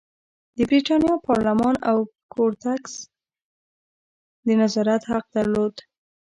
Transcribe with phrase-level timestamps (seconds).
[0.55, 1.97] د برېتانیا پارلمان او
[2.33, 2.93] کورتس
[4.45, 5.75] د نظارت حق درلود.